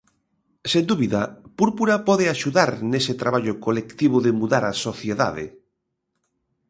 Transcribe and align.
Sen 0.71 0.83
dúbida, 0.91 1.21
Púrpura 1.59 1.95
pode 2.07 2.25
axudar 2.27 2.71
nese 2.91 3.13
traballo 3.21 3.53
colectivo 3.65 4.17
de 4.25 4.31
mudar 4.39 4.63
a 4.67 4.73
sociedade. 4.85 5.45